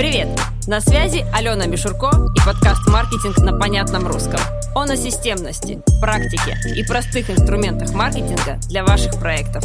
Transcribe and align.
Привет! 0.00 0.28
На 0.66 0.80
связи 0.80 1.26
Алена 1.30 1.66
Мишурко 1.66 2.08
и 2.34 2.38
подкаст 2.46 2.88
«Маркетинг 2.88 3.36
на 3.36 3.58
понятном 3.58 4.06
русском». 4.06 4.40
Он 4.74 4.90
о 4.90 4.96
системности, 4.96 5.82
практике 6.00 6.56
и 6.74 6.82
простых 6.84 7.28
инструментах 7.28 7.92
маркетинга 7.92 8.58
для 8.70 8.82
ваших 8.82 9.20
проектов. 9.20 9.62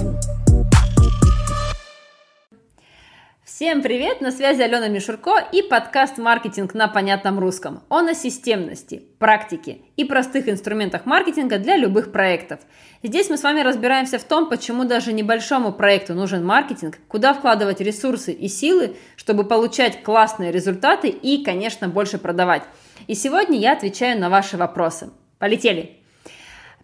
Всем 3.56 3.82
привет! 3.82 4.20
На 4.20 4.32
связи 4.32 4.62
Алена 4.62 4.90
Мишурко 4.90 5.38
и 5.50 5.62
подкаст 5.62 6.18
«Маркетинг 6.18 6.74
на 6.74 6.90
понятном 6.90 7.40
русском». 7.40 7.84
Он 7.88 8.10
о 8.10 8.14
системности, 8.14 9.04
практике 9.18 9.78
и 9.96 10.04
простых 10.04 10.50
инструментах 10.50 11.05
маркетинга 11.05 11.58
для 11.58 11.78
любых 11.78 12.12
проектов. 12.12 12.60
Здесь 13.02 13.30
мы 13.30 13.38
с 13.38 13.44
вами 13.44 13.62
разбираемся 13.62 14.20
в 14.20 14.26
том, 14.26 14.49
почему 14.49 14.84
даже 14.84 15.13
небольшому 15.13 15.72
проекту 15.72 16.16
нужен 16.16 16.46
маркетинг, 16.46 16.98
куда 17.08 17.34
вкладывать 17.34 17.80
ресурсы 17.80 18.34
и 18.34 18.49
силы, 18.49 18.98
чтобы 19.16 19.46
получать 19.46 20.04
классные 20.04 20.52
результаты 20.52 21.08
и, 21.08 21.41
конечно, 21.41 21.88
больше 21.88 22.18
продавать. 22.18 22.63
И 23.08 23.16
сегодня 23.16 23.58
я 23.58 23.72
отвечаю 23.72 24.20
на 24.20 24.30
ваши 24.30 24.58
вопросы. 24.58 25.12
Полетели! 25.40 26.02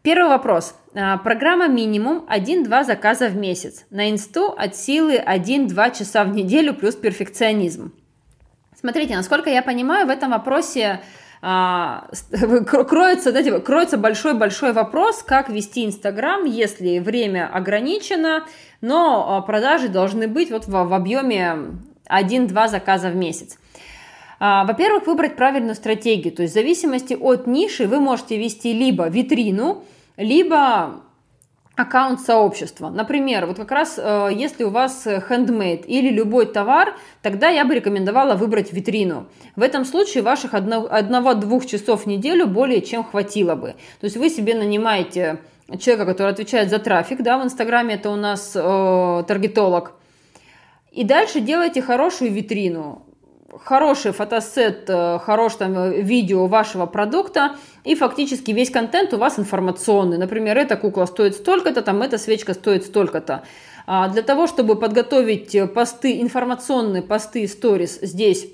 Первый 0.03 0.29
вопрос. 0.29 0.73
А, 0.95 1.17
программа 1.17 1.67
минимум 1.67 2.25
1-2 2.27 2.85
заказа 2.85 3.27
в 3.27 3.35
месяц. 3.35 3.85
На 3.91 4.09
инсту 4.09 4.47
от 4.57 4.75
силы 4.75 5.15
1-2 5.15 5.97
часа 5.97 6.23
в 6.23 6.29
неделю 6.29 6.73
плюс 6.73 6.95
перфекционизм. 6.95 7.93
Смотрите, 8.79 9.15
насколько 9.15 9.51
я 9.51 9.61
понимаю, 9.61 10.07
в 10.07 10.09
этом 10.09 10.31
вопросе 10.31 11.01
а, 11.43 12.07
кроется, 12.65 13.29
знаете, 13.29 13.59
кроется 13.59 13.97
большой-большой 13.97 14.73
вопрос, 14.73 15.21
как 15.21 15.49
вести 15.49 15.85
Инстаграм, 15.85 16.45
если 16.45 16.97
время 16.97 17.47
ограничено, 17.53 18.47
но 18.81 19.37
а, 19.37 19.41
продажи 19.41 19.87
должны 19.87 20.27
быть 20.27 20.49
вот 20.49 20.65
в, 20.65 20.71
в 20.71 20.93
объеме 20.95 21.77
1-2 22.09 22.67
заказа 22.69 23.09
в 23.09 23.15
месяц. 23.15 23.59
А, 24.43 24.65
во-первых, 24.65 25.05
выбрать 25.05 25.35
правильную 25.35 25.75
стратегию. 25.75 26.33
То 26.33 26.41
есть 26.41 26.55
в 26.55 26.55
зависимости 26.55 27.13
от 27.13 27.45
ниши 27.45 27.85
вы 27.85 27.99
можете 27.99 28.39
вести 28.39 28.73
либо 28.73 29.07
витрину, 29.07 29.83
либо 30.17 31.03
аккаунт 31.75 32.21
сообщества. 32.21 32.89
Например, 32.89 33.45
вот 33.45 33.57
как 33.57 33.69
раз 33.69 33.99
э, 34.01 34.29
если 34.33 34.63
у 34.63 34.71
вас 34.71 35.05
handmade 35.05 35.85
или 35.85 36.09
любой 36.09 36.47
товар, 36.47 36.95
тогда 37.21 37.49
я 37.49 37.65
бы 37.65 37.75
рекомендовала 37.75 38.33
выбрать 38.33 38.73
витрину. 38.73 39.27
В 39.55 39.61
этом 39.61 39.85
случае 39.85 40.23
ваших 40.23 40.55
одного-двух 40.55 41.67
часов 41.67 42.05
в 42.05 42.07
неделю 42.07 42.47
более 42.47 42.81
чем 42.81 43.03
хватило 43.03 43.53
бы. 43.53 43.75
То 43.99 44.05
есть 44.05 44.17
вы 44.17 44.27
себе 44.29 44.55
нанимаете 44.55 45.37
человека, 45.79 46.07
который 46.07 46.31
отвечает 46.31 46.71
за 46.71 46.79
трафик, 46.79 47.21
да, 47.21 47.37
в 47.37 47.43
Инстаграме 47.43 47.93
это 47.93 48.09
у 48.09 48.15
нас 48.15 48.53
э, 48.55 49.23
таргетолог, 49.27 49.93
и 50.91 51.03
дальше 51.03 51.41
делайте 51.41 51.83
хорошую 51.83 52.31
витрину 52.31 53.05
хороший 53.59 54.11
фотосет, 54.11 54.89
э, 54.89 55.19
хорошее 55.19 55.59
там 55.59 55.77
э, 55.77 56.01
видео 56.01 56.47
вашего 56.47 56.85
продукта, 56.85 57.55
и 57.83 57.95
фактически 57.95 58.51
весь 58.51 58.69
контент 58.69 59.13
у 59.13 59.17
вас 59.17 59.39
информационный. 59.39 60.17
Например, 60.17 60.57
эта 60.57 60.77
кукла 60.77 61.05
стоит 61.05 61.35
столько-то, 61.35 61.81
там 61.81 62.01
эта 62.01 62.17
свечка 62.17 62.53
стоит 62.53 62.85
столько-то. 62.85 63.43
А 63.87 64.07
для 64.09 64.21
того, 64.21 64.47
чтобы 64.47 64.75
подготовить 64.75 65.53
э, 65.55 65.67
посты, 65.67 66.21
информационные 66.21 67.01
посты, 67.01 67.47
сторис 67.47 67.99
здесь 68.01 68.47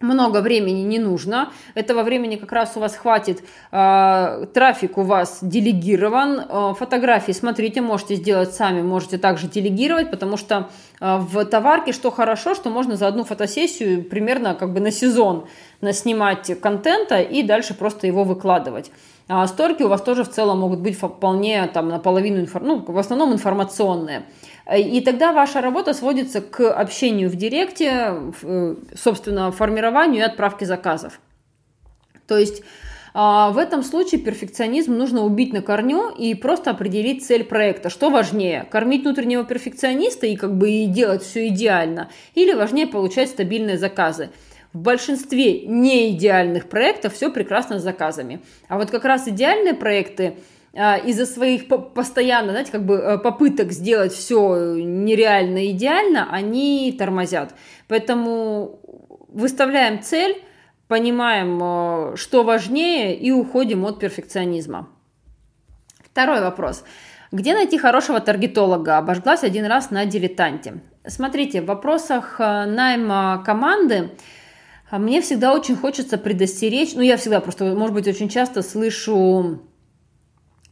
много 0.00 0.40
времени 0.40 0.82
не 0.82 0.98
нужно. 0.98 1.50
Этого 1.74 2.02
времени 2.02 2.36
как 2.36 2.52
раз 2.52 2.76
у 2.76 2.80
вас 2.80 2.96
хватит. 2.96 3.42
Э, 3.72 4.46
трафик 4.52 4.98
у 4.98 5.02
вас 5.02 5.38
делегирован. 5.42 6.40
Э, 6.48 6.74
фотографии, 6.78 7.32
смотрите, 7.32 7.80
можете 7.80 8.16
сделать 8.16 8.52
сами, 8.52 8.82
можете 8.82 9.18
также 9.18 9.48
делегировать, 9.48 10.10
потому 10.10 10.36
что 10.36 10.68
э, 11.00 11.16
в 11.18 11.44
товарке 11.44 11.92
что 11.92 12.10
хорошо, 12.10 12.54
что 12.54 12.70
можно 12.70 12.96
за 12.96 13.06
одну 13.08 13.24
фотосессию 13.24 14.04
примерно 14.04 14.54
как 14.54 14.72
бы 14.72 14.80
на 14.80 14.90
сезон 14.90 15.46
снимать 15.92 16.60
контента 16.60 17.20
и 17.20 17.42
дальше 17.42 17.74
просто 17.74 18.06
его 18.06 18.24
выкладывать. 18.24 18.90
А 19.28 19.46
сторки 19.48 19.82
у 19.82 19.88
вас 19.88 20.02
тоже 20.02 20.22
в 20.22 20.30
целом 20.30 20.60
могут 20.60 20.80
быть 20.80 20.96
вполне 20.96 21.66
там 21.66 21.88
наполовину, 21.88 22.46
ну, 22.60 22.84
в 22.86 22.98
основном 22.98 23.32
информационные. 23.32 24.26
И 24.72 25.00
тогда 25.00 25.32
ваша 25.32 25.60
работа 25.60 25.94
сводится 25.94 26.40
к 26.40 26.70
общению 26.70 27.28
в 27.28 27.34
директе, 27.34 28.14
э, 28.42 28.76
собственно, 28.94 29.50
формированию 29.50 30.22
и 30.22 30.26
отправке 30.26 30.64
заказов. 30.64 31.20
То 32.28 32.38
есть 32.38 32.62
а, 33.18 33.50
в 33.50 33.56
этом 33.56 33.82
случае 33.82 34.20
перфекционизм 34.20 34.92
нужно 34.94 35.22
убить 35.22 35.54
на 35.54 35.62
корню 35.62 36.10
и 36.10 36.34
просто 36.34 36.70
определить 36.70 37.24
цель 37.24 37.44
проекта. 37.44 37.88
Что 37.88 38.10
важнее, 38.10 38.66
кормить 38.70 39.04
внутреннего 39.04 39.42
перфекциониста 39.42 40.26
и 40.26 40.36
как 40.36 40.54
бы 40.54 40.70
и 40.70 40.86
делать 40.86 41.22
все 41.22 41.48
идеально, 41.48 42.10
или 42.34 42.52
важнее 42.52 42.86
получать 42.86 43.30
стабильные 43.30 43.78
заказы. 43.78 44.28
В 44.76 44.82
большинстве 44.82 45.66
неидеальных 45.66 46.68
проектов 46.68 47.14
все 47.14 47.30
прекрасно 47.30 47.78
с 47.78 47.82
заказами. 47.82 48.40
А 48.68 48.76
вот 48.76 48.90
как 48.90 49.04
раз 49.04 49.26
идеальные 49.26 49.74
проекты– 49.74 50.36
а, 50.78 50.96
из-за 50.98 51.24
своих 51.24 51.68
постоянно, 51.68 52.50
знаете, 52.50 52.70
как 52.70 52.84
бы 52.84 52.96
э, 52.96 53.18
попыток 53.18 53.72
сделать 53.72 54.12
все 54.12 54.74
нереально 54.76 55.70
идеально, 55.70 56.28
они 56.30 56.94
тормозят. 56.98 57.54
Поэтому 57.88 58.78
выставляем 59.28 60.02
цель, 60.02 60.42
понимаем, 60.86 61.58
э, 61.62 62.16
что 62.16 62.42
важнее, 62.42 63.16
и 63.16 63.30
уходим 63.30 63.86
от 63.86 64.00
перфекционизма. 64.00 64.90
Второй 66.04 66.42
вопрос. 66.42 66.84
Где 67.32 67.54
найти 67.54 67.78
хорошего 67.78 68.20
таргетолога? 68.20 68.98
Обожглась 68.98 69.44
один 69.44 69.64
раз 69.64 69.90
на 69.90 70.04
дилетанте. 70.04 70.82
Смотрите, 71.06 71.62
в 71.62 71.66
вопросах 71.66 72.36
э, 72.38 72.66
найма 72.66 73.42
команды 73.46 74.10
мне 74.98 75.20
всегда 75.20 75.52
очень 75.52 75.76
хочется 75.76 76.16
предостеречь, 76.16 76.94
ну 76.94 77.02
я 77.02 77.16
всегда 77.16 77.40
просто, 77.40 77.64
может 77.74 77.94
быть, 77.94 78.06
очень 78.06 78.28
часто 78.28 78.62
слышу 78.62 79.60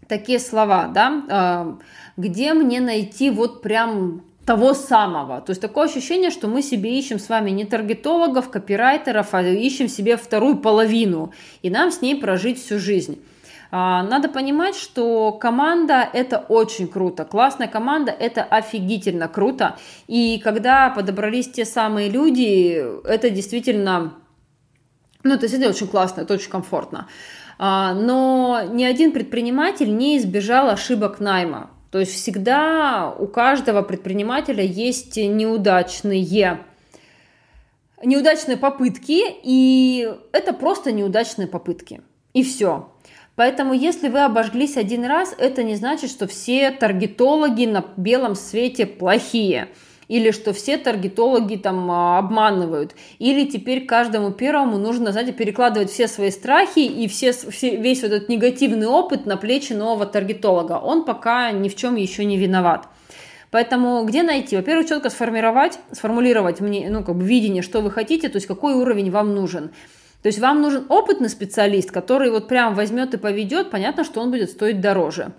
такие 0.08 0.38
слова, 0.38 0.88
да, 0.88 1.22
а, 1.28 1.78
где 2.16 2.54
мне 2.54 2.80
найти 2.80 3.30
вот 3.30 3.62
прям 3.62 4.22
того 4.44 4.74
самого. 4.74 5.41
То 5.41 5.50
есть 5.50 5.60
такое 5.60 5.86
ощущение, 5.86 6.30
что 6.30 6.48
мы 6.48 6.62
себе 6.62 6.98
ищем 6.98 7.19
с 7.19 7.28
вами 7.28 7.50
не 7.50 7.64
таргетологов, 7.64 8.50
копирайтеров, 8.50 9.28
а 9.32 9.42
ищем 9.42 9.88
себе 9.88 10.16
вторую 10.16 10.58
половину, 10.58 11.32
и 11.62 11.70
нам 11.70 11.91
с 11.91 12.03
ней 12.03 12.14
прожить 12.14 12.62
всю 12.62 12.78
жизнь. 12.78 13.22
А, 13.76 14.04
надо 14.04 14.28
понимать, 14.28 14.76
что 14.76 15.32
команда 15.32 16.08
это 16.12 16.38
очень 16.38 16.86
круто, 16.86 17.24
классная 17.24 17.66
команда 17.66 18.12
это 18.12 18.44
офигительно 18.44 19.26
круто. 19.26 19.76
И 20.06 20.40
когда 20.44 20.90
подобрались 20.90 21.50
те 21.50 21.64
самые 21.64 22.08
люди, 22.08 22.80
это 23.04 23.30
действительно, 23.30 24.14
ну 25.24 25.32
это 25.32 25.40
действительно 25.40 25.70
очень 25.70 25.88
классно, 25.88 26.20
это 26.20 26.34
очень 26.34 26.50
комфортно. 26.50 27.08
А, 27.58 27.94
но 27.94 28.62
ни 28.62 28.84
один 28.84 29.10
предприниматель 29.10 29.92
не 29.92 30.18
избежал 30.18 30.68
ошибок 30.68 31.18
найма. 31.18 31.70
То 31.91 31.98
есть 31.98 32.14
всегда 32.14 33.12
у 33.18 33.26
каждого 33.26 33.82
предпринимателя 33.82 34.62
есть 34.62 35.16
неудачные 35.16 36.60
неудачные 38.04 38.56
попытки, 38.56 39.20
и 39.42 40.08
это 40.30 40.52
просто 40.52 40.92
неудачные 40.92 41.48
попытки. 41.48 42.02
И 42.34 42.44
все. 42.44 42.94
Поэтому, 43.37 43.75
если 43.75 44.09
вы 44.09 44.21
обожглись 44.21 44.77
один 44.77 45.05
раз, 45.05 45.34
это 45.37 45.65
не 45.65 45.75
значит, 45.75 46.11
что 46.11 46.27
все 46.27 46.71
таргетологи 46.71 47.67
на 47.67 47.84
белом 47.97 48.37
свете 48.37 48.87
плохие 48.87 49.69
или 50.06 50.31
что 50.31 50.53
все 50.53 50.77
таргетологи 50.77 51.56
там 51.56 51.91
а, 51.91 52.19
обманывают, 52.19 52.95
или 53.19 53.47
теперь 53.47 53.87
каждому 53.87 54.33
первому 54.33 54.78
нужно, 54.78 55.12
знаете, 55.12 55.33
перекладывать 55.33 55.91
все 55.91 56.09
свои 56.09 56.31
страхи 56.31 56.81
и 56.81 57.09
все, 57.09 57.33
все, 57.33 57.77
весь 57.77 58.03
вот 58.03 58.12
этот 58.12 58.28
негативный 58.28 58.87
опыт 58.87 59.27
на 59.27 59.37
плечи 59.37 59.72
нового 59.72 60.06
таргетолога. 60.06 60.75
Он 60.75 61.04
пока 61.04 61.51
ни 61.53 61.69
в 61.69 61.77
чем 61.77 61.97
еще 61.97 62.25
не 62.25 62.37
виноват. 62.37 62.87
Поэтому 63.51 64.04
где 64.04 64.22
найти? 64.22 64.57
Во-первых, 64.57 64.89
четко 64.89 65.10
сформировать, 65.10 65.78
сформулировать 65.92 66.60
мне, 66.60 66.89
ну, 66.91 67.04
как 67.04 67.16
бы 67.16 67.25
видение, 67.25 67.63
что 67.63 67.80
вы 67.80 67.91
хотите, 67.91 68.28
то 68.28 68.37
есть 68.37 68.47
какой 68.47 68.75
уровень 68.75 69.10
вам 69.10 69.34
нужен. 69.34 69.71
То 70.24 70.28
есть 70.28 70.38
вам 70.38 70.62
нужен 70.62 70.86
опытный 70.88 71.28
специалист, 71.28 71.91
который 71.91 72.30
вот 72.30 72.48
прям 72.48 72.74
возьмет 72.74 73.12
и 73.12 73.18
поведет, 73.18 73.71
понятно, 73.71 74.04
что 74.04 74.22
он 74.22 74.30
будет 74.30 74.48
стоить 74.48 74.80
дороже. 74.80 75.32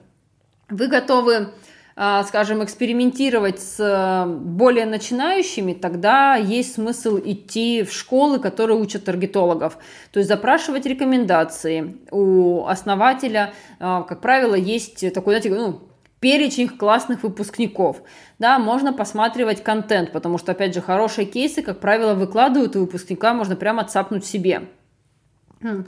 Вы 0.69 0.85
готовы 0.85 1.47
а, 1.95 2.23
скажем, 2.23 2.63
экспериментировать 2.63 3.59
с 3.59 3.79
э, 3.79 4.29
более 4.29 4.85
начинающими, 4.85 5.73
тогда 5.73 6.35
есть 6.35 6.75
смысл 6.75 7.17
идти 7.17 7.81
в 7.83 7.91
школы, 7.91 8.37
которые 8.37 8.77
учат 8.77 9.05
таргетологов. 9.05 9.79
То 10.11 10.19
есть 10.19 10.29
запрашивать 10.29 10.85
рекомендации. 10.85 11.97
У 12.11 12.65
основателя, 12.67 13.53
а, 13.79 14.03
как 14.03 14.21
правило, 14.21 14.53
есть 14.53 15.11
такой, 15.13 15.39
знаете, 15.39 15.49
ну, 15.49 15.79
перечень 16.19 16.67
классных 16.67 17.23
выпускников. 17.23 18.01
Да, 18.39 18.59
можно 18.59 18.93
посматривать 18.93 19.63
контент, 19.63 20.11
потому 20.11 20.37
что, 20.37 20.51
опять 20.51 20.73
же, 20.73 20.81
хорошие 20.81 21.25
кейсы, 21.25 21.61
как 21.61 21.79
правило, 21.79 22.13
выкладывают, 22.13 22.75
и 22.75 22.79
выпускника 22.79 23.33
можно 23.33 23.55
прямо 23.55 23.83
цапнуть 23.83 24.25
себе. 24.25 24.63
Хм. 25.61 25.85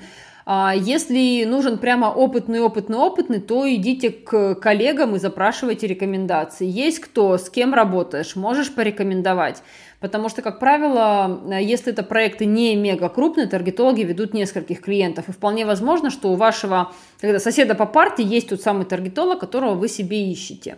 А 0.50 0.74
если 0.74 1.44
нужен 1.44 1.78
прямо 1.78 2.06
опытный, 2.06 2.62
опытный, 2.62 2.98
опытный, 2.98 3.42
то 3.42 3.70
идите 3.70 4.12
к 4.12 4.56
коллегам 4.56 5.16
и 5.16 5.20
запрашивайте 5.20 5.88
рекомендации. 5.88 6.66
Есть 6.66 7.00
кто, 7.00 7.38
с 7.38 7.50
кем 7.50 7.74
работаешь, 7.74 8.38
можешь 8.38 8.74
порекомендовать. 8.74 9.62
Потому 10.00 10.30
что, 10.30 10.42
как 10.42 10.60
правило, 10.60 11.42
если 11.60 11.92
это 11.92 12.04
проекты 12.04 12.46
не 12.46 12.78
мега 12.78 13.10
крупные, 13.10 13.48
таргетологи 13.48 14.04
ведут 14.04 14.34
нескольких 14.34 14.80
клиентов. 14.80 15.28
И 15.28 15.34
вполне 15.34 15.66
возможно, 15.66 16.10
что 16.10 16.32
у 16.32 16.36
вашего 16.36 16.94
когда 17.20 17.40
соседа 17.40 17.76
по 17.76 17.86
партии 17.86 18.24
есть 18.24 18.48
тот 18.48 18.62
самый 18.62 18.86
таргетолог, 18.86 19.40
которого 19.40 19.74
вы 19.74 19.90
себе 19.90 20.32
ищете. 20.32 20.78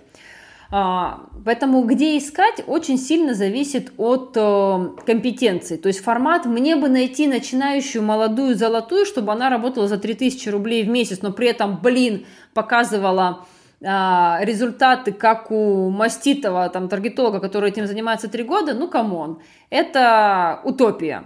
А, 0.72 1.22
поэтому 1.46 1.84
где 1.84 2.18
искать 2.18 2.64
очень 2.68 3.00
сильно 3.00 3.34
зависит 3.34 3.92
от 3.98 4.34
э, 4.36 4.90
компетенции. 5.06 5.78
То 5.78 5.88
есть 5.88 6.04
формат 6.04 6.46
мне 6.46 6.76
бы 6.76 6.90
найти 6.90 7.28
начинающую 7.28 8.04
молодую 8.04 8.56
золотую, 8.56 9.08
чтобы 9.08 9.32
она 9.32 9.50
работала 9.50 9.88
за 9.88 9.98
3000 9.98 10.48
рублей 10.50 10.84
в 10.84 10.90
месяц, 10.90 11.24
но 11.24 11.32
при 11.32 11.48
этом, 11.48 11.80
блин, 11.82 12.28
показывала 12.54 13.48
а, 13.84 14.40
результаты, 14.44 15.12
как 15.12 15.50
у 15.52 15.90
маститого 15.90 16.70
там, 16.70 16.88
таргетолога, 16.88 17.40
который 17.40 17.72
этим 17.72 17.88
занимается 17.88 18.28
три 18.28 18.44
года, 18.44 18.74
ну, 18.74 18.88
come 18.90 19.19
on, 19.19 19.42
это 19.72 20.60
утопия. 20.64 21.24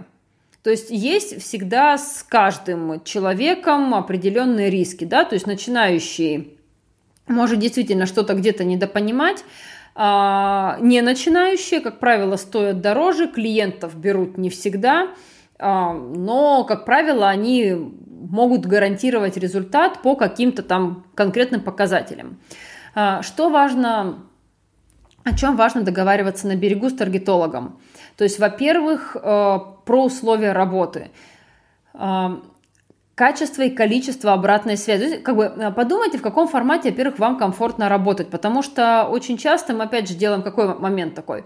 То 0.62 0.70
есть 0.70 0.90
есть 0.90 1.42
всегда 1.42 1.98
с 1.98 2.24
каждым 2.26 3.04
человеком 3.04 3.94
определенные 3.94 4.70
риски, 4.70 5.04
да, 5.04 5.24
то 5.24 5.34
есть 5.34 5.46
начинающий 5.46 6.53
может 7.26 7.58
действительно 7.58 8.06
что-то 8.06 8.34
где-то 8.34 8.64
недопонимать, 8.64 9.44
а, 9.94 10.76
не 10.80 11.00
начинающие, 11.02 11.80
как 11.80 12.00
правило, 12.00 12.36
стоят 12.36 12.80
дороже, 12.80 13.28
клиентов 13.28 13.96
берут 13.96 14.36
не 14.38 14.50
всегда, 14.50 15.10
а, 15.58 15.92
но, 15.92 16.64
как 16.64 16.84
правило, 16.84 17.28
они 17.28 17.74
могут 17.74 18.66
гарантировать 18.66 19.36
результат 19.36 20.02
по 20.02 20.16
каким-то 20.16 20.62
там 20.62 21.04
конкретным 21.14 21.60
показателям. 21.60 22.40
А, 22.94 23.22
что 23.22 23.50
важно, 23.50 24.24
о 25.22 25.36
чем 25.36 25.56
важно 25.56 25.82
договариваться 25.82 26.48
на 26.48 26.56
берегу 26.56 26.90
с 26.90 26.94
таргетологом? 26.94 27.78
То 28.16 28.24
есть, 28.24 28.38
во-первых, 28.38 29.16
э, 29.16 29.20
про 29.84 30.04
условия 30.04 30.52
работы 30.52 31.10
качество 33.14 33.62
и 33.62 33.70
количество 33.70 34.32
обратной 34.32 34.76
связи. 34.76 35.18
Как 35.18 35.36
бы 35.36 35.44
э, 35.44 35.70
подумайте, 35.72 36.18
в 36.18 36.22
каком 36.22 36.48
формате, 36.48 36.90
во-первых, 36.90 37.18
вам 37.18 37.38
комфортно 37.38 37.88
работать, 37.88 38.28
потому 38.30 38.62
что 38.62 39.04
очень 39.04 39.36
часто 39.36 39.72
мы 39.72 39.84
опять 39.84 40.08
же 40.08 40.14
делаем 40.14 40.42
какой 40.42 40.78
момент 40.78 41.14
такой. 41.14 41.44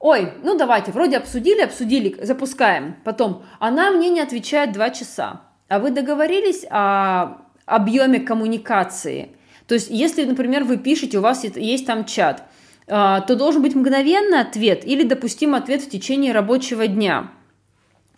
Ой, 0.00 0.32
ну 0.42 0.56
давайте, 0.56 0.92
вроде 0.92 1.16
обсудили, 1.16 1.62
обсудили, 1.62 2.16
запускаем. 2.22 2.96
Потом, 3.04 3.42
она 3.58 3.90
мне 3.90 4.10
не 4.10 4.20
отвечает 4.20 4.72
два 4.72 4.90
часа. 4.90 5.42
А 5.68 5.78
вы 5.78 5.90
договорились 5.90 6.66
о 6.70 7.38
объеме 7.64 8.20
коммуникации. 8.20 9.30
То 9.66 9.74
есть, 9.74 9.88
если, 9.90 10.24
например, 10.24 10.64
вы 10.64 10.76
пишете, 10.76 11.18
у 11.18 11.22
вас 11.22 11.44
есть 11.44 11.86
там 11.86 12.04
чат, 12.04 12.42
э, 12.86 13.20
то 13.26 13.36
должен 13.36 13.62
быть 13.62 13.74
мгновенный 13.74 14.40
ответ 14.40 14.84
или 14.84 15.04
допустим 15.04 15.54
ответ 15.54 15.82
в 15.82 15.88
течение 15.88 16.32
рабочего 16.32 16.86
дня. 16.86 17.30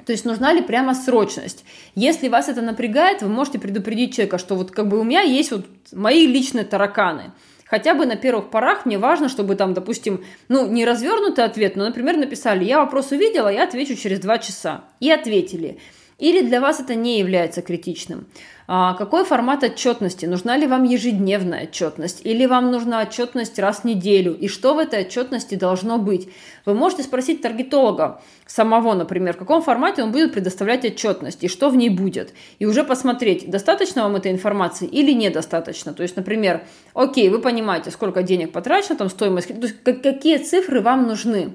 То 0.06 0.12
есть 0.12 0.24
нужна 0.24 0.52
ли 0.52 0.62
прямо 0.62 0.94
срочность? 0.94 1.64
Если 1.96 2.28
вас 2.28 2.48
это 2.48 2.62
напрягает, 2.62 3.22
вы 3.22 3.28
можете 3.28 3.58
предупредить 3.58 4.14
человека, 4.14 4.38
что 4.38 4.54
вот 4.54 4.70
как 4.70 4.88
бы 4.88 5.00
у 5.00 5.04
меня 5.04 5.22
есть 5.22 5.50
вот 5.50 5.66
мои 5.92 6.26
личные 6.26 6.64
тараканы. 6.64 7.32
Хотя 7.64 7.94
бы 7.94 8.06
на 8.06 8.14
первых 8.14 8.50
порах 8.50 8.86
мне 8.86 8.98
важно, 8.98 9.28
чтобы 9.28 9.56
там, 9.56 9.74
допустим, 9.74 10.24
ну, 10.48 10.68
не 10.68 10.84
развернутый 10.84 11.44
ответ, 11.44 11.74
но, 11.74 11.84
например, 11.86 12.16
написали, 12.16 12.64
я 12.64 12.78
вопрос 12.78 13.10
увидела, 13.10 13.48
я 13.48 13.64
отвечу 13.64 13.96
через 13.96 14.20
два 14.20 14.38
часа. 14.38 14.84
И 15.00 15.10
ответили. 15.10 15.80
Или 16.18 16.40
для 16.40 16.62
вас 16.62 16.80
это 16.80 16.94
не 16.94 17.18
является 17.18 17.60
критичным? 17.60 18.26
А, 18.68 18.94
какой 18.94 19.24
формат 19.24 19.62
отчетности? 19.62 20.24
Нужна 20.24 20.56
ли 20.56 20.66
вам 20.66 20.84
ежедневная 20.84 21.64
отчетность? 21.64 22.22
Или 22.24 22.46
вам 22.46 22.70
нужна 22.70 23.02
отчетность 23.02 23.58
раз 23.58 23.80
в 23.80 23.84
неделю? 23.84 24.34
И 24.34 24.48
что 24.48 24.74
в 24.74 24.78
этой 24.78 25.02
отчетности 25.02 25.56
должно 25.56 25.98
быть? 25.98 26.30
Вы 26.64 26.74
можете 26.74 27.02
спросить 27.02 27.42
таргетолога 27.42 28.22
самого, 28.46 28.94
например, 28.94 29.34
в 29.34 29.38
каком 29.38 29.62
формате 29.62 30.02
он 30.02 30.10
будет 30.10 30.32
предоставлять 30.32 30.86
отчетность 30.86 31.44
и 31.44 31.48
что 31.48 31.68
в 31.68 31.76
ней 31.76 31.90
будет. 31.90 32.32
И 32.58 32.64
уже 32.64 32.82
посмотреть, 32.82 33.50
достаточно 33.50 34.02
вам 34.02 34.16
этой 34.16 34.32
информации 34.32 34.88
или 34.88 35.12
недостаточно. 35.12 35.92
То 35.92 36.02
есть, 36.02 36.16
например, 36.16 36.64
окей, 36.94 37.28
вы 37.28 37.40
понимаете, 37.40 37.90
сколько 37.90 38.22
денег 38.22 38.52
потрачено, 38.52 38.96
там 38.96 39.10
стоимость, 39.10 39.48
то 39.48 39.66
есть 39.66 40.02
какие 40.02 40.38
цифры 40.38 40.80
вам 40.80 41.06
нужны. 41.06 41.52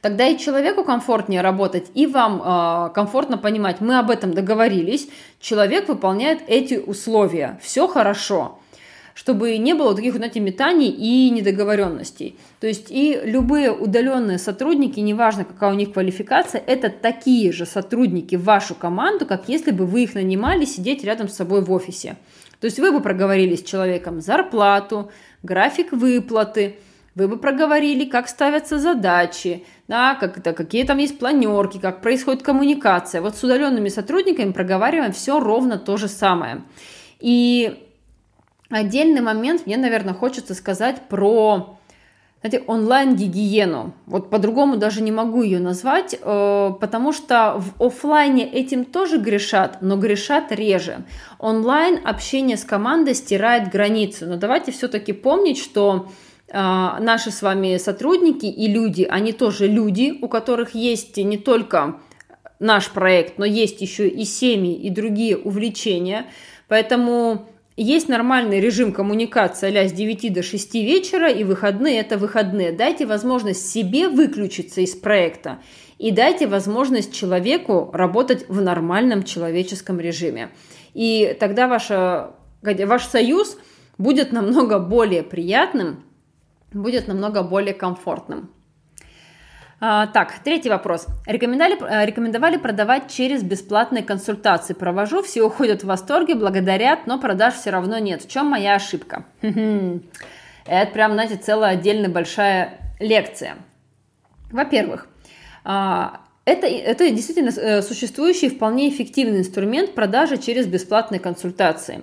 Тогда 0.00 0.26
и 0.26 0.38
человеку 0.38 0.84
комфортнее 0.84 1.40
работать, 1.40 1.86
и 1.94 2.06
вам 2.06 2.42
э, 2.42 2.90
комфортно 2.94 3.38
понимать, 3.38 3.80
мы 3.80 3.98
об 3.98 4.10
этом 4.10 4.34
договорились, 4.34 5.08
человек 5.40 5.88
выполняет 5.88 6.40
эти 6.46 6.74
условия, 6.74 7.58
все 7.62 7.86
хорошо, 7.86 8.58
чтобы 9.14 9.56
не 9.56 9.74
было 9.74 9.94
таких, 9.94 10.14
знаете, 10.16 10.40
метаний 10.40 10.90
и 10.90 11.30
недоговоренностей. 11.30 12.38
То 12.60 12.66
есть 12.66 12.90
и 12.90 13.18
любые 13.24 13.72
удаленные 13.72 14.38
сотрудники, 14.38 15.00
неважно 15.00 15.44
какая 15.44 15.72
у 15.72 15.74
них 15.74 15.92
квалификация, 15.92 16.62
это 16.66 16.90
такие 16.90 17.50
же 17.52 17.64
сотрудники 17.64 18.36
в 18.36 18.44
вашу 18.44 18.74
команду, 18.74 19.24
как 19.24 19.48
если 19.48 19.70
бы 19.70 19.86
вы 19.86 20.02
их 20.02 20.14
нанимали 20.14 20.64
сидеть 20.64 21.02
рядом 21.02 21.28
с 21.28 21.36
собой 21.36 21.62
в 21.62 21.72
офисе. 21.72 22.16
То 22.60 22.66
есть 22.66 22.78
вы 22.78 22.92
бы 22.92 23.00
проговорили 23.00 23.54
с 23.54 23.62
человеком 23.62 24.20
зарплату, 24.20 25.10
график 25.42 25.92
выплаты, 25.92 26.76
вы 27.16 27.28
бы 27.28 27.38
проговорили, 27.38 28.04
как 28.04 28.28
ставятся 28.28 28.78
задачи, 28.78 29.64
да, 29.88 30.14
как 30.14 30.36
это, 30.36 30.52
какие 30.52 30.84
там 30.84 30.98
есть 30.98 31.18
планерки, 31.18 31.78
как 31.78 32.02
происходит 32.02 32.42
коммуникация. 32.42 33.22
Вот 33.22 33.36
с 33.36 33.42
удаленными 33.42 33.88
сотрудниками 33.88 34.52
проговариваем 34.52 35.12
все 35.12 35.40
ровно 35.40 35.78
то 35.78 35.96
же 35.96 36.08
самое. 36.08 36.62
И 37.18 37.82
отдельный 38.68 39.22
момент 39.22 39.66
мне, 39.66 39.78
наверное, 39.78 40.12
хочется 40.12 40.54
сказать 40.54 41.08
про 41.08 41.78
знаете, 42.42 42.64
онлайн-гигиену. 42.66 43.94
Вот 44.04 44.28
по-другому 44.28 44.76
даже 44.76 45.02
не 45.02 45.10
могу 45.10 45.42
ее 45.42 45.58
назвать, 45.58 46.14
э, 46.20 46.70
потому 46.78 47.12
что 47.12 47.54
в 47.56 47.82
офлайне 47.82 48.46
этим 48.46 48.84
тоже 48.84 49.16
грешат, 49.16 49.78
но 49.80 49.96
грешат 49.96 50.52
реже. 50.52 50.98
Онлайн 51.38 51.98
общение 52.06 52.58
с 52.58 52.64
командой 52.64 53.14
стирает 53.14 53.70
границу. 53.70 54.26
Но 54.26 54.36
давайте 54.36 54.70
все-таки 54.70 55.14
помнить, 55.14 55.58
что 55.58 56.08
наши 56.52 57.30
с 57.30 57.42
вами 57.42 57.76
сотрудники 57.76 58.46
и 58.46 58.68
люди, 58.68 59.02
они 59.02 59.32
тоже 59.32 59.66
люди, 59.66 60.16
у 60.22 60.28
которых 60.28 60.74
есть 60.74 61.16
не 61.16 61.38
только 61.38 62.00
наш 62.58 62.90
проект, 62.90 63.38
но 63.38 63.44
есть 63.44 63.80
еще 63.80 64.08
и 64.08 64.24
семьи 64.24 64.74
и 64.74 64.90
другие 64.90 65.36
увлечения. 65.36 66.26
Поэтому 66.68 67.48
есть 67.76 68.08
нормальный 68.08 68.60
режим 68.60 68.92
коммуникации 68.92 69.76
а 69.76 69.88
с 69.88 69.92
9 69.92 70.32
до 70.32 70.42
6 70.42 70.74
вечера, 70.74 71.30
и 71.30 71.44
выходные– 71.44 71.98
это 72.00 72.16
выходные. 72.16 72.72
Дайте 72.72 73.04
возможность 73.04 73.70
себе 73.70 74.08
выключиться 74.08 74.80
из 74.80 74.94
проекта 74.94 75.58
и 75.98 76.10
дайте 76.10 76.46
возможность 76.46 77.14
человеку 77.14 77.90
работать 77.92 78.48
в 78.48 78.60
нормальном 78.60 79.22
человеческом 79.24 80.00
режиме. 80.00 80.50
И 80.94 81.36
тогда 81.38 81.68
ваша, 81.68 82.30
ваш 82.62 83.04
союз 83.06 83.58
будет 83.98 84.32
намного 84.32 84.78
более 84.78 85.22
приятным, 85.22 86.04
будет 86.72 87.08
намного 87.08 87.42
более 87.42 87.74
комфортным. 87.74 88.50
А, 89.78 90.06
так, 90.06 90.38
третий 90.42 90.70
вопрос. 90.70 91.06
Рекомендовали, 91.26 91.76
э, 91.82 92.06
рекомендовали 92.06 92.56
продавать 92.56 93.10
через 93.10 93.42
бесплатные 93.42 94.02
консультации. 94.02 94.72
Провожу, 94.72 95.22
все 95.22 95.42
уходят 95.42 95.82
в 95.82 95.86
восторге, 95.86 96.34
благодарят, 96.34 97.06
но 97.06 97.18
продаж 97.18 97.54
все 97.54 97.70
равно 97.70 97.98
нет. 97.98 98.22
В 98.22 98.28
чем 98.28 98.46
моя 98.46 98.76
ошибка? 98.76 99.26
Это 99.42 100.92
прям, 100.92 101.12
знаете, 101.12 101.36
целая 101.36 101.72
отдельная 101.72 102.08
большая 102.08 102.80
лекция. 102.98 103.56
Во-первых, 104.50 105.08
а, 105.64 106.20
это, 106.46 106.66
это 106.66 107.10
действительно 107.10 107.50
э, 107.50 107.82
существующий 107.82 108.48
вполне 108.48 108.88
эффективный 108.88 109.40
инструмент 109.40 109.94
продажи 109.94 110.38
через 110.38 110.66
бесплатные 110.66 111.20
консультации. 111.20 112.02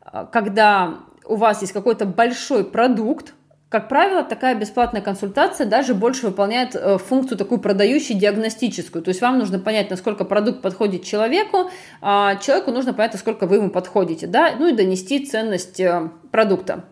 А, 0.00 0.24
когда 0.24 1.00
у 1.24 1.36
вас 1.36 1.60
есть 1.60 1.72
какой-то 1.72 2.06
большой 2.06 2.64
продукт, 2.64 3.34
как 3.68 3.88
правило, 3.88 4.22
такая 4.22 4.54
бесплатная 4.54 5.02
консультация 5.02 5.66
даже 5.66 5.92
больше 5.94 6.26
выполняет 6.26 6.76
э, 6.76 6.98
функцию 6.98 7.36
такую 7.36 7.60
продающую 7.60 8.16
диагностическую. 8.16 9.02
То 9.02 9.08
есть 9.08 9.20
вам 9.20 9.38
нужно 9.38 9.58
понять, 9.58 9.90
насколько 9.90 10.24
продукт 10.24 10.62
подходит 10.62 11.02
человеку, 11.02 11.70
а 12.00 12.36
человеку 12.36 12.70
нужно 12.70 12.94
понять, 12.94 13.14
насколько 13.14 13.46
вы 13.46 13.56
ему 13.56 13.70
подходите, 13.70 14.28
да, 14.28 14.54
ну 14.56 14.68
и 14.68 14.72
донести 14.72 15.26
ценность 15.26 15.80
э, 15.80 16.10
продукта. 16.30 16.84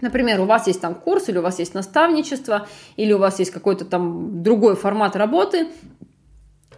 Например, 0.00 0.40
у 0.40 0.46
вас 0.46 0.66
есть 0.66 0.80
там 0.80 0.94
курс, 0.94 1.28
или 1.28 1.36
у 1.36 1.42
вас 1.42 1.58
есть 1.58 1.74
наставничество, 1.74 2.66
или 2.96 3.12
у 3.12 3.18
вас 3.18 3.38
есть 3.38 3.50
какой-то 3.50 3.84
там 3.84 4.42
другой 4.42 4.76
формат 4.76 5.16
работы, 5.16 5.68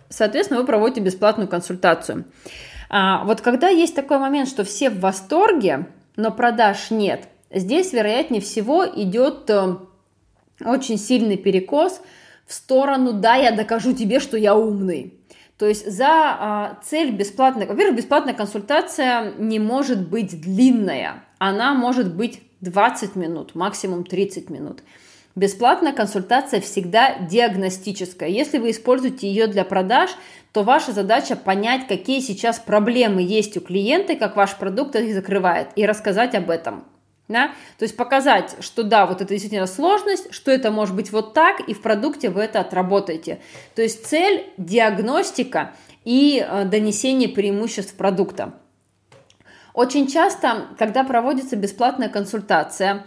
соответственно, 0.09 0.59
вы 0.61 0.67
проводите 0.67 1.01
бесплатную 1.01 1.49
консультацию. 1.49 2.25
А 2.91 3.25
вот 3.25 3.41
когда 3.41 3.69
есть 3.69 3.95
такой 3.95 4.19
момент, 4.19 4.49
что 4.49 4.65
все 4.65 4.91
в 4.91 4.99
восторге, 4.99 5.87
но 6.17 6.33
продаж 6.33 6.91
нет, 6.91 7.29
Здесь, 7.55 7.93
вероятнее 7.93 8.41
всего, 8.41 8.87
идет 8.87 9.51
э, 9.51 9.77
очень 10.65 10.99
сильный 10.99 11.37
перекос 11.37 12.01
в 12.47 12.55
сторону 12.55 13.13
«да, 13.13 13.35
я 13.35 13.53
докажу 13.53 13.93
тебе, 13.93 14.21
что 14.21 14.37
я 14.37 14.57
умный». 14.57 15.15
То 15.59 15.67
есть 15.67 15.89
за 15.89 16.09
а, 16.09 16.79
цель 16.83 17.13
бесплатной, 17.13 17.67
во-первых, 17.67 17.97
бесплатная 17.97 18.35
консультация 18.35 19.33
не 19.39 19.59
может 19.59 20.09
быть 20.09 20.41
длинная, 20.41 21.25
она 21.39 21.75
может 21.75 22.15
быть 22.15 22.41
20 22.63 23.17
минут, 23.17 23.55
максимум 23.55 24.05
30 24.05 24.51
минут. 24.51 24.83
Бесплатная 25.37 25.93
консультация 25.93 26.61
всегда 26.61 27.19
диагностическая. 27.19 28.29
Если 28.29 28.59
вы 28.59 28.71
используете 28.71 29.29
ее 29.29 29.47
для 29.47 29.65
продаж, 29.65 30.11
то 30.53 30.63
ваша 30.63 30.93
задача 30.93 31.37
понять, 31.37 31.87
какие 31.87 32.21
сейчас 32.21 32.59
проблемы 32.59 33.23
есть 33.23 33.57
у 33.57 33.61
клиента, 33.61 34.17
как 34.17 34.37
ваш 34.37 34.57
продукт 34.57 34.97
их 34.97 35.15
закрывает, 35.15 35.69
и 35.77 35.87
рассказать 35.87 36.35
об 36.35 36.51
этом. 36.51 36.85
Да? 37.33 37.49
То 37.79 37.85
есть 37.85 37.97
показать, 37.97 38.57
что 38.61 38.83
да, 38.83 39.07
вот 39.07 39.23
это 39.23 39.31
действительно 39.31 39.67
сложность, 39.67 40.33
что 40.33 40.51
это 40.51 40.71
может 40.71 40.95
быть 40.95 41.11
вот 41.11 41.33
так, 41.33 41.61
и 41.61 41.73
в 41.75 41.81
продукте 41.81 42.29
вы 42.29 42.43
это 42.43 42.61
отработаете. 42.61 43.41
То 43.75 43.83
есть 43.83 44.07
цель– 44.07 44.53
диагностика 44.59 45.73
и 46.05 46.45
э, 46.47 46.65
донесение 46.67 47.29
преимуществ 47.29 47.95
продукта. 47.95 48.53
Очень 49.73 50.07
часто, 50.07 50.69
когда 50.79 51.03
проводится 51.03 51.57
бесплатная 51.57 52.11
консультация, 52.11 53.07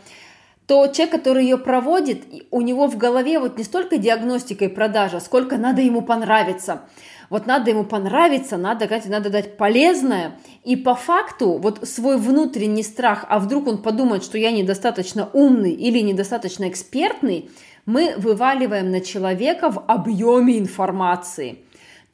то 0.67 0.87
человек, 0.87 1.11
который 1.11 1.43
ее 1.43 1.57
проводит, 1.57 2.23
у 2.49 2.61
него 2.61 2.87
в 2.87 2.97
голове 2.97 3.39
вот 3.39 3.57
не 3.57 3.63
столько 3.63 3.97
диагностика 3.97 4.65
и 4.65 4.69
продажа, 4.69 5.19
сколько 5.19 5.57
надо 5.57 5.81
ему 5.81 6.01
понравиться. 6.01 6.81
Вот 7.29 7.47
надо 7.47 7.71
ему 7.71 7.83
понравиться, 7.83 8.57
надо, 8.57 8.87
надо 9.05 9.29
дать 9.29 9.57
полезное. 9.57 10.39
И 10.63 10.75
по 10.75 10.95
факту 10.95 11.57
вот 11.57 11.87
свой 11.87 12.17
внутренний 12.17 12.83
страх, 12.83 13.25
а 13.29 13.39
вдруг 13.39 13.67
он 13.67 13.81
подумает, 13.81 14.23
что 14.23 14.37
я 14.37 14.51
недостаточно 14.51 15.29
умный 15.33 15.71
или 15.71 15.99
недостаточно 15.99 16.67
экспертный, 16.67 17.49
мы 17.85 18.15
вываливаем 18.17 18.91
на 18.91 19.01
человека 19.01 19.69
в 19.71 19.83
объеме 19.87 20.57
информации. 20.57 21.59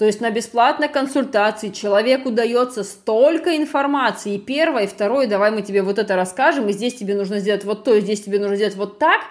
То 0.02 0.08
есть 0.08 0.20
на 0.20 0.32
бесплатной 0.32 0.90
консультации 0.90 1.70
человеку 1.70 2.32
дается 2.32 2.84
столько 2.84 3.56
информации. 3.56 4.34
И 4.34 4.40
первое, 4.40 4.86
и 4.86 4.88
второе, 4.88 5.28
давай 5.28 5.52
мы 5.52 5.62
тебе 5.62 5.84
вот 5.84 6.00
это 6.00 6.16
расскажем, 6.16 6.68
и 6.68 6.74
здесь 6.74 6.96
тебе 6.96 7.14
нужно 7.14 7.38
сделать 7.38 7.66
вот 7.66 7.84
то, 7.84 7.94
и 7.94 8.02
здесь 8.02 8.24
тебе 8.24 8.40
нужно 8.40 8.56
сделать 8.56 8.76
вот 8.76 8.98
так, 8.98 9.22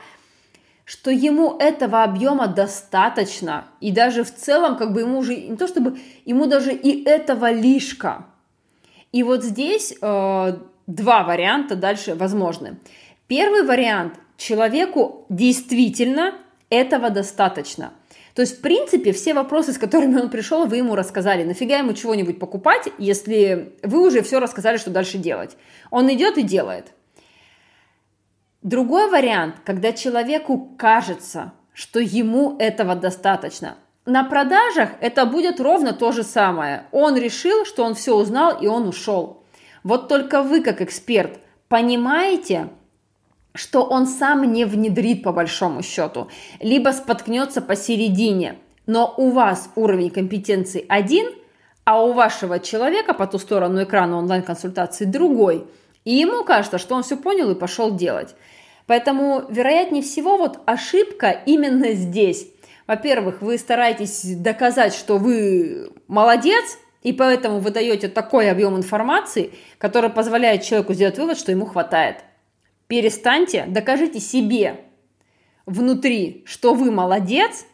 что 0.84 1.10
ему 1.10 1.56
этого 1.58 2.04
объема 2.04 2.46
достаточно. 2.46 3.64
И 3.80 3.90
даже 3.90 4.22
в 4.22 4.32
целом, 4.32 4.76
как 4.76 4.92
бы 4.92 5.00
ему 5.00 5.18
уже, 5.18 5.34
не 5.34 5.56
то 5.56 5.66
чтобы, 5.66 5.98
ему 6.24 6.46
даже 6.46 6.72
и 6.72 7.02
этого 7.04 7.50
лишка. 7.50 8.26
И 9.10 9.24
вот 9.24 9.42
здесь 9.42 9.92
э, 10.00 10.56
два 10.86 11.24
варианта 11.24 11.74
дальше 11.74 12.14
возможны. 12.14 12.78
Первый 13.26 13.64
вариант. 13.64 14.14
Человеку 14.36 15.26
действительно 15.30 16.34
этого 16.68 17.10
достаточно. 17.10 17.92
То 18.40 18.42
есть, 18.44 18.56
в 18.56 18.62
принципе, 18.62 19.12
все 19.12 19.34
вопросы, 19.34 19.74
с 19.74 19.76
которыми 19.76 20.18
он 20.18 20.30
пришел, 20.30 20.64
вы 20.64 20.78
ему 20.78 20.94
рассказали. 20.94 21.44
Нафига 21.44 21.76
ему 21.76 21.92
чего-нибудь 21.92 22.38
покупать, 22.38 22.88
если 22.96 23.74
вы 23.82 24.06
уже 24.06 24.22
все 24.22 24.40
рассказали, 24.40 24.78
что 24.78 24.88
дальше 24.88 25.18
делать. 25.18 25.58
Он 25.90 26.10
идет 26.10 26.38
и 26.38 26.42
делает. 26.42 26.86
Другой 28.62 29.10
вариант, 29.10 29.56
когда 29.62 29.92
человеку 29.92 30.74
кажется, 30.78 31.52
что 31.74 32.00
ему 32.00 32.56
этого 32.58 32.94
достаточно. 32.94 33.76
На 34.06 34.24
продажах 34.24 34.88
это 35.02 35.26
будет 35.26 35.60
ровно 35.60 35.92
то 35.92 36.10
же 36.10 36.22
самое. 36.22 36.84
Он 36.92 37.18
решил, 37.18 37.66
что 37.66 37.84
он 37.84 37.94
все 37.94 38.16
узнал, 38.16 38.58
и 38.58 38.66
он 38.66 38.88
ушел. 38.88 39.44
Вот 39.82 40.08
только 40.08 40.42
вы, 40.42 40.62
как 40.62 40.80
эксперт, 40.80 41.40
понимаете, 41.68 42.70
что 43.54 43.84
он 43.84 44.06
сам 44.06 44.52
не 44.52 44.64
внедрит 44.64 45.22
по 45.22 45.32
большому 45.32 45.82
счету, 45.82 46.28
либо 46.60 46.90
споткнется 46.90 47.60
посередине, 47.60 48.56
но 48.86 49.12
у 49.16 49.30
вас 49.30 49.70
уровень 49.76 50.10
компетенции 50.10 50.84
один, 50.88 51.28
а 51.84 52.02
у 52.02 52.12
вашего 52.12 52.58
человека 52.58 53.14
по 53.14 53.26
ту 53.26 53.38
сторону 53.38 53.82
экрана 53.82 54.18
онлайн-консультации 54.18 55.04
другой, 55.04 55.66
и 56.04 56.14
ему 56.14 56.44
кажется, 56.44 56.78
что 56.78 56.94
он 56.94 57.02
все 57.02 57.16
понял 57.16 57.50
и 57.50 57.58
пошел 57.58 57.94
делать. 57.94 58.34
Поэтому, 58.86 59.44
вероятнее 59.48 60.02
всего, 60.02 60.36
вот 60.36 60.58
ошибка 60.66 61.30
именно 61.46 61.92
здесь. 61.92 62.48
Во-первых, 62.86 63.40
вы 63.40 63.56
стараетесь 63.58 64.22
доказать, 64.36 64.94
что 64.94 65.18
вы 65.18 65.92
молодец, 66.08 66.78
и 67.02 67.12
поэтому 67.12 67.60
вы 67.60 67.70
даете 67.70 68.08
такой 68.08 68.50
объем 68.50 68.76
информации, 68.76 69.52
который 69.78 70.10
позволяет 70.10 70.62
человеку 70.62 70.94
сделать 70.94 71.18
вывод, 71.18 71.38
что 71.38 71.52
ему 71.52 71.66
хватает. 71.66 72.24
Перестаньте, 72.90 73.66
докажите 73.68 74.18
себе 74.18 74.80
внутри, 75.64 76.42
что 76.44 76.74
вы 76.74 76.90
молодец, 76.90 77.64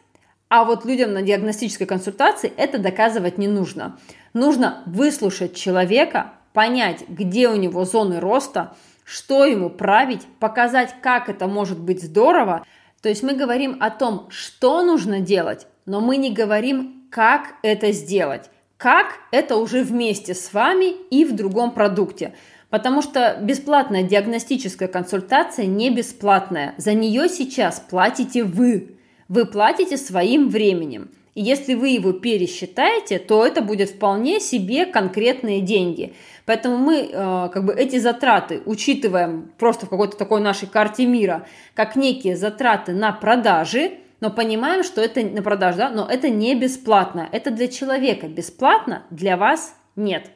а 0.47 0.63
вот 0.63 0.85
людям 0.85 1.11
на 1.11 1.23
диагностической 1.23 1.87
консультации 1.87 2.53
это 2.55 2.77
доказывать 2.77 3.39
не 3.39 3.47
нужно. 3.47 3.97
Нужно 4.33 4.83
выслушать 4.85 5.55
человека, 5.55 6.33
понять, 6.53 7.09
где 7.09 7.49
у 7.49 7.55
него 7.55 7.83
зоны 7.83 8.19
роста, 8.19 8.75
что 9.05 9.43
ему 9.43 9.71
править, 9.71 10.21
показать, 10.39 10.93
как 11.01 11.29
это 11.29 11.47
может 11.47 11.79
быть 11.79 12.03
здорово. 12.03 12.63
То 13.01 13.09
есть 13.09 13.23
мы 13.23 13.33
говорим 13.33 13.77
о 13.79 13.89
том, 13.89 14.27
что 14.29 14.83
нужно 14.83 15.19
делать, 15.19 15.65
но 15.87 15.99
мы 15.99 16.17
не 16.17 16.31
говорим, 16.31 17.07
как 17.09 17.55
это 17.63 17.91
сделать. 17.91 18.51
Как 18.77 19.15
это 19.31 19.55
уже 19.55 19.81
вместе 19.81 20.35
с 20.35 20.53
вами 20.53 20.91
и 21.09 21.25
в 21.25 21.35
другом 21.35 21.71
продукте. 21.71 22.35
Потому 22.69 23.01
что 23.01 23.37
бесплатная 23.41 24.03
диагностическая 24.03 24.87
консультация 24.87 25.65
не 25.65 25.89
бесплатная. 25.89 26.73
За 26.77 26.93
нее 26.93 27.29
сейчас 27.29 27.79
платите 27.79 28.43
вы. 28.43 28.97
Вы 29.29 29.45
платите 29.45 29.97
своим 29.97 30.49
временем. 30.49 31.09
И 31.33 31.41
если 31.41 31.75
вы 31.75 31.89
его 31.89 32.13
пересчитаете, 32.13 33.19
то 33.19 33.45
это 33.45 33.61
будет 33.61 33.91
вполне 33.91 34.39
себе 34.39 34.85
конкретные 34.85 35.61
деньги. 35.61 36.15
Поэтому 36.45 36.77
мы 36.77 37.09
э, 37.11 37.49
как 37.53 37.63
бы 37.63 37.73
эти 37.73 37.99
затраты 37.99 38.63
учитываем 38.65 39.51
просто 39.59 39.85
в 39.85 39.89
какой-то 39.89 40.17
такой 40.17 40.41
нашей 40.41 40.67
карте 40.67 41.05
мира, 41.05 41.45
как 41.75 41.95
некие 41.95 42.35
затраты 42.35 42.93
на 42.93 43.11
продажи, 43.11 43.99
но 44.19 44.31
понимаем, 44.31 44.83
что 44.83 44.99
это 44.99 45.21
на 45.21 45.43
продажу, 45.43 45.77
да, 45.77 45.89
но 45.89 46.07
это 46.09 46.29
не 46.29 46.55
бесплатно. 46.55 47.29
Это 47.31 47.51
для 47.51 47.67
человека 47.67 48.27
бесплатно, 48.27 49.03
для 49.11 49.37
вас 49.37 49.75
нет. 49.95 50.31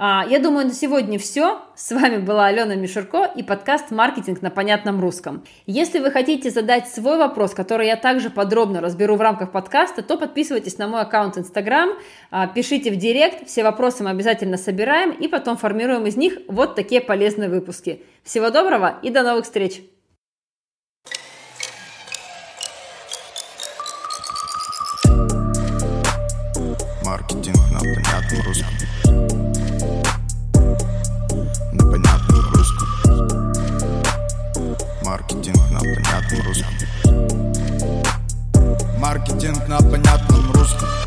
А, 0.00 0.24
я 0.30 0.38
думаю, 0.38 0.68
на 0.68 0.72
сегодня 0.72 1.18
все. 1.18 1.60
С 1.74 1.90
вами 1.90 2.18
была 2.18 2.46
Алена 2.46 2.76
Мишурко 2.76 3.24
и 3.34 3.42
подкаст 3.42 3.90
«Маркетинг 3.90 4.42
на 4.42 4.50
понятном 4.50 5.00
русском». 5.00 5.42
Если 5.66 5.98
вы 5.98 6.12
хотите 6.12 6.50
задать 6.50 6.86
свой 6.86 7.18
вопрос, 7.18 7.52
который 7.52 7.88
я 7.88 7.96
также 7.96 8.30
подробно 8.30 8.80
разберу 8.80 9.16
в 9.16 9.20
рамках 9.20 9.50
подкаста, 9.50 10.02
то 10.02 10.16
подписывайтесь 10.16 10.78
на 10.78 10.86
мой 10.86 11.00
аккаунт 11.00 11.36
Инстаграм, 11.36 11.90
а, 12.30 12.46
пишите 12.46 12.92
в 12.92 12.96
директ, 12.96 13.48
все 13.48 13.64
вопросы 13.64 14.04
мы 14.04 14.10
обязательно 14.10 14.56
собираем 14.56 15.10
и 15.10 15.26
потом 15.26 15.56
формируем 15.56 16.06
из 16.06 16.16
них 16.16 16.34
вот 16.46 16.76
такие 16.76 17.00
полезные 17.00 17.48
выпуски. 17.48 18.04
Всего 18.22 18.50
доброго 18.50 19.00
и 19.02 19.10
до 19.10 19.24
новых 19.24 19.46
встреч! 19.46 19.82
Маркетинг 27.04 27.56
на 27.72 27.80
понятном 27.80 28.46
русском. 28.46 28.97
Маркетинг 35.28 35.70
на 35.70 35.78
понятном 35.80 36.46
русском. 36.46 36.74
Маркетинг 38.98 39.68
на 39.68 39.78
понятном 39.78 40.52
русском. 40.52 40.97